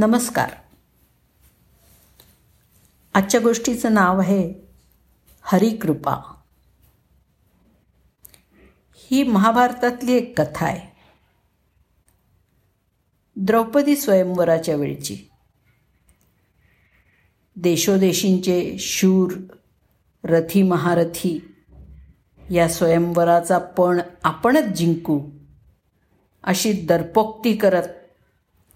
नमस्कार. 0.00 0.50
आजच्या 3.14 3.40
गोष्टीचं 3.40 3.94
नाव 3.94 4.20
आहे 4.20 4.54
हरिकृपा. 5.42 6.34
ही 8.94 9.22
महाभारतातली 9.22 10.12
एक 10.12 10.40
कथा 10.40 10.66
आहे. 10.66 11.00
द्रौपदी 13.36 13.96
स्वयंवराच्या 13.96 14.76
वेळची. 14.76 15.18
देशोदेशींचे 17.56 18.76
शूर 18.78 19.32
रथी 20.24 20.62
महारथी 20.62 21.54
या 22.50 22.68
स्वयंवराचा 22.68 23.58
पण 23.58 24.00
आपणच 24.24 24.64
जिंकू 24.64 25.30
अशी 26.44 26.72
दर्पोक्ती 26.72 27.56
करत 27.56 27.88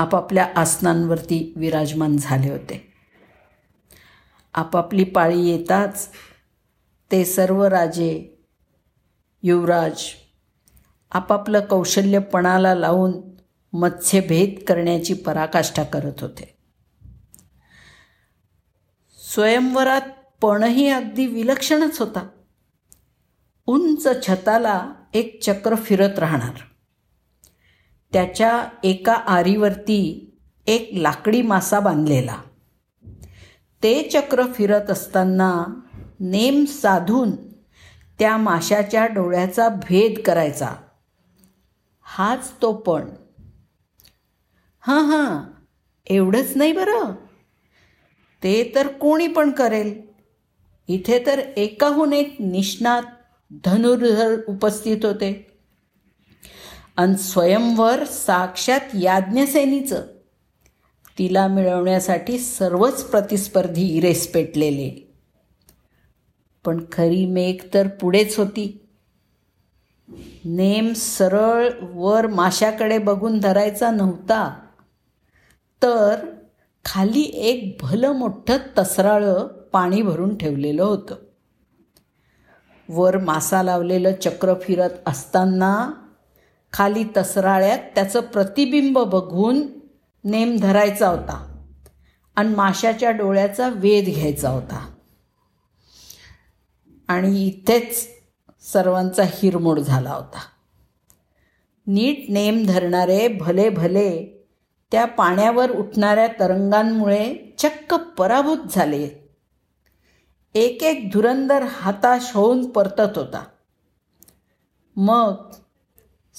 आपापल्या 0.00 0.48
आसनांवरती 0.56 1.52
विराजमान 1.56 2.16
झाले 2.16 2.50
होते. 2.50 2.92
आपापली 4.54 5.04
पाळी 5.04 5.46
येताच 5.46 6.08
ते 7.12 7.24
सर्व 7.24 7.64
राजे 7.64 8.42
युवराज 9.42 10.02
आपापलं 11.10 11.60
कौशल्यपणाला 11.60 12.74
लावून 12.74 13.12
मत्स्यभेद 13.72 14.64
करण्याची 14.68 15.14
पराकाष्ठा 15.14 15.82
करत 15.82 16.20
होते. 16.20 16.56
स्वयंवरात 19.34 20.00
पणही 20.42 20.88
अगदी 20.88 21.26
विलक्षणच 21.26 21.98
होता. 21.98 22.28
उंच 23.66 24.28
छताला 24.28 24.92
एक 25.14 25.42
चक्र 25.42 25.74
फिरत 25.74 26.18
राहणार. 26.18 26.69
त्याच्या 28.12 28.68
एका 28.84 29.12
आरीवरती 29.12 30.30
एक 30.66 30.90
लाकडी 30.92 31.42
मासा 31.42 31.80
बांधलेला. 31.80 32.36
ते 33.82 34.02
चक्र 34.02 34.42
फिरत 34.54 34.90
असताना 34.90 35.64
नेम 36.20 36.64
साधून 36.64 37.30
त्या 38.18 38.36
माशाच्या 38.36 39.06
डोळ्याचा 39.06 39.68
भेद 39.68 40.18
करायचा. 40.26 40.74
हाच 42.02 42.52
तो 42.62 42.72
पण. 42.72 43.02
हां 44.80 45.04
हां 45.04 45.50
एवढंच 46.06 46.52
नाही 46.56 46.72
बरं? 46.72 47.12
ते 48.42 48.72
तर 48.74 48.86
कोणी 48.86 49.28
पण 49.28 49.50
करेल. 49.50 50.02
इथे 50.88 51.26
तर 51.26 51.38
एकाहून 51.38 52.12
एक 52.12 52.36
निष्णात 52.40 53.02
धनुर्धर 53.64 54.40
उपस्थित 54.48 55.04
होते. 55.04 55.49
आणि 57.00 57.16
स्वयंवर 57.16 58.04
साक्षात 58.04 58.80
याज्ञसेनीचं. 58.94 60.02
तिला 61.18 61.46
मिळवण्यासाठी 61.46 62.38
सर्वच 62.38 63.04
प्रतिस्पर्धी 63.04 63.82
इरेस 63.82 64.32
पेटलेले. 64.32 65.14
पण 66.64 66.84
खरी 66.92 67.26
मेघ 67.26 67.74
तर 67.74 67.88
पुढेच 67.88 68.38
होती. 68.38 68.88
नेम 70.44 70.92
सरळ 70.92 71.68
वर 71.82 72.26
माशाकडे 72.26 72.98
बघून 72.98 73.38
धरायचा 73.38 73.90
नव्हता. 73.90 74.60
तर 75.82 76.16
खाली 76.84 77.22
एक 77.22 77.78
भलं 77.80 78.12
मोठं 78.12 78.56
तसराळं 78.78 79.46
पाणी 79.46 80.02
भरून 80.02 80.36
ठेवलेलं 80.36 80.82
होतं. 80.82 81.14
वर 82.88 83.18
मासा 83.18 83.62
लावलेलं 83.62 84.12
चक्र 84.24 84.54
फिरत 84.62 84.90
असताना 85.06 85.90
खाली 86.72 87.04
तसराळ्यात 87.16 87.78
त्याचं 87.78 88.20
प्रतिबिंब 88.20 88.98
बघून 88.98 89.66
नेम 90.24 90.56
धरायचा 90.60 91.08
होता 91.08 91.64
आणि 92.36 92.54
माशाच्या 92.54 93.10
डोळ्याचा 93.10 93.68
वेध 93.68 94.04
घ्यायचा 94.04 94.48
होता. 94.48 94.94
आणि 97.08 97.46
इथेच 97.46 98.08
सर्वांचा 98.72 99.22
हिरमोड 99.22 99.80
झाला 99.80 100.10
होता. 100.10 100.38
नीट 101.86 102.24
नेम 102.28 102.66
धरणारे 102.66 103.28
भले 103.28 103.68
भले 103.68 104.44
त्या 104.92 105.04
पाण्यावर 105.04 105.70
उठणाऱ्या 105.70 106.26
तरंगांमुळे 106.26 107.54
चक्क 107.58 107.94
पराभूत 107.94 108.58
झाले. 108.70 109.30
एक 110.54 110.82
एक 110.82 111.10
धुरंदर 111.12 111.62
हाताश 111.62 112.30
होऊन 112.34 112.70
परतत 112.70 113.18
होता. 113.18 113.44
मग 114.96 115.34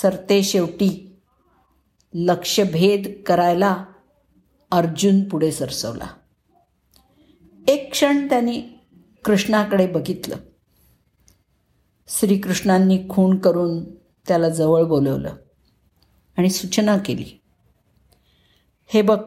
सरते 0.00 0.42
शेवटी. 0.42 1.16
लक्षभेद 2.14 3.22
करायला 3.26 3.84
अर्जुन 4.70 5.28
पुढे 5.28 5.52
सरसवला. 5.52 6.06
एक 7.68 7.90
क्षण 7.90 8.28
त्यांनी 8.28 8.62
कृष्णाकडे 9.24 9.86
बघितलं. 9.86 10.36
श्रीकृष्णांनी 12.08 12.98
खूण 13.10 13.38
करून 13.38 13.94
त्याला 13.94 14.48
जवळ 14.48 14.82
बोलवलं 14.82 15.34
आणि 16.38 16.50
सूचना 16.50 16.98
केली. 16.98 17.40
हे 18.86 19.02
बघ 19.02 19.24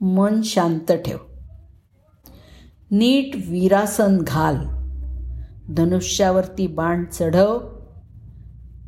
मन 0.00 0.42
शांत 0.42 0.92
ठेव. 0.92 1.18
नीट 2.90 3.36
वीरासन 3.36 4.18
घाल. 4.22 4.56
धनुष्यावरती 5.74 6.66
बाण 6.66 7.04
चढव. 7.12 7.81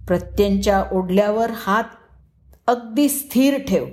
प्रत्यंच्या 0.09 0.85
ओढल्यावर 0.93 1.51
हात 1.51 1.85
अगदी 2.67 3.09
स्थिर 3.09 3.59
ठेव. 3.69 3.87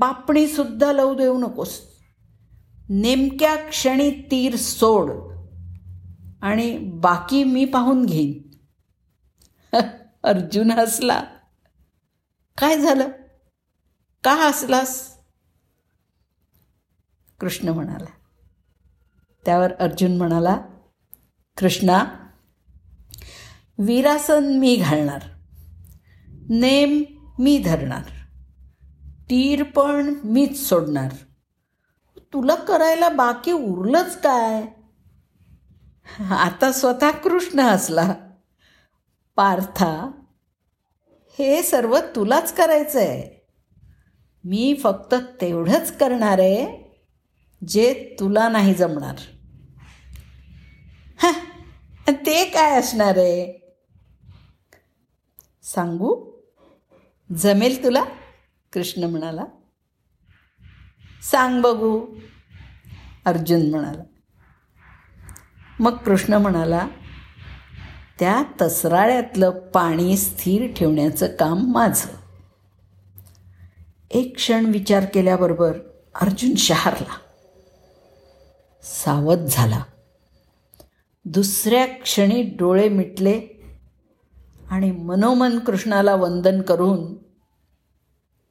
पापणीसुद्धा 0.00 0.92
लावू 0.92 1.14
देऊ 1.14 1.38
नकोस. 1.38 1.80
नेमक्या 2.88 3.56
क्षणी 3.56 4.10
तीर 4.10 4.56
सोड 4.56 5.10
आणि 6.42 6.78
बाकी 6.78 7.44
मी 7.44 7.64
पाहून 7.64 8.06
घेईन. 8.06 8.48
अर्जुन 10.22 10.70
हसला. 10.70 11.22
काय 12.58 12.78
झालं? 12.78 13.08
का 14.24 14.48
हसलास? 14.48 15.18
कृष्ण 17.40 17.68
म्हणाला. 17.68 18.10
त्यावर 19.44 19.72
अर्जुन 19.72 20.16
म्हणाला 20.16 20.56
कृष्णा 21.56 22.04
विरासन 23.78 24.58
मी 24.58 24.76
घालणार. 24.76 25.22
नेम 26.48 27.02
मी 27.38 27.58
धरणार. 27.58 28.02
तीर 29.30 29.62
पण 29.62 30.14
मीच 30.24 30.68
सोडणार. 30.68 31.12
तुला 32.32 32.54
करायला 32.54 33.08
बाकी 33.08 33.52
उरलंच 33.52 34.20
काय? 34.20 34.66
आता 36.30 36.72
स्वतः 36.72 37.10
कृष्ण 37.10 37.60
असला 37.60 38.14
पार्था 39.36 40.10
हे 41.38 41.62
सर्व 41.62 41.98
तुलाच 42.16 42.54
करायचं 42.54 42.98
आहे 42.98 43.46
मी 44.44 44.80
फक्त 44.82 45.14
तेवढंच 45.40 45.96
करणार 45.96 46.38
आहे 46.38 46.66
जे 47.68 48.16
तुला 48.20 48.48
नाही 48.48 48.74
जमणार. 48.74 49.14
ते 52.26 52.44
काय 52.44 52.78
असणार 52.78 53.16
आहे? 53.16 53.67
सांगू? 55.74 56.30
जमेल 57.36 57.84
तुला? 57.84 58.04
कृष्ण 58.72 59.04
म्हणाला. 59.04 59.44
सांग 61.22 61.62
बघू. 61.62 62.06
अर्जुन 63.24 63.70
म्हणाला. 63.70 64.02
मग 65.80 65.96
कृष्ण 65.96 66.34
म्हणाला 66.34 66.88
त्या 68.20 68.42
तसराळ्यातलं 68.60 69.50
पाणी 69.50 70.16
स्थिर 70.16 70.74
ठेवण्याचं 70.76 71.26
काम 71.26 71.72
माझं. 71.72 72.08
एक 74.10 74.36
क्षण 74.36 74.64
विचार 74.64 75.04
केल्याबरोबर 75.04 75.78
अर्जुन 76.14 76.54
शहारला. 76.54 77.18
सावध 78.82 79.38
झाला. 79.38 79.84
दुसऱ्या 81.24 81.86
क्षणी 81.86 82.42
डोळे 82.42 82.88
मिटले. 82.88 83.57
आणि 84.70 84.90
मनोमन 84.90 85.58
कृष्णाला 85.58 86.14
वंदन 86.14 86.62
करून 86.62 87.14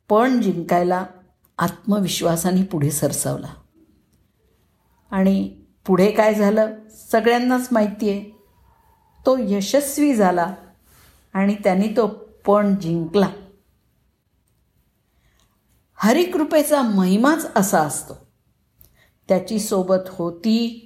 पण 0.10 0.42
जिंकायला 0.42 1.06
आत्मविश्वासाने 1.58 2.64
पुढे 2.64 2.92
सरसावला. 2.92 3.48
आणि 5.12 5.62
पुढे 5.86 6.12
काय 6.12 6.34
झालं? 6.34 6.76
सगळ्यांनाच 7.12 7.70
माहिती 7.72 8.10
आहे 8.10 8.22
तो 9.26 9.38
यशस्वी 9.40 10.16
झाला 10.16 10.56
आणि 11.34 11.56
त्यांनी 11.64 11.88
तो 11.88 12.08
पण 12.48 12.76
जिंकला. 12.80 13.30
हरिकृपेचा 15.94 16.82
महिमाच 16.82 17.52
असा 17.56 17.80
असतो. 17.80 18.14
त्याची 19.28 19.60
सोबत 19.60 20.10
होती 20.10 20.84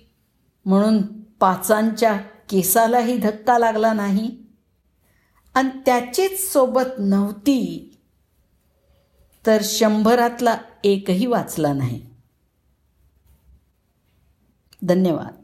म्हणून 0.66 1.22
पाचांच्या 1.22 2.18
केसालाही 2.50 3.18
धक्का 3.18 3.60
लागला 3.60 3.94
नाही. 3.94 4.41
आणि 5.54 5.70
त्याचीच 5.86 6.54
सोबत 6.54 7.00
नव्हती 7.00 7.88
तर 9.46 9.62
शंभरातला 9.64 10.58
एकही 10.84 11.26
वाचला 11.26 11.74
नाही. 11.74 12.06
धन्यवाद. 14.84 15.41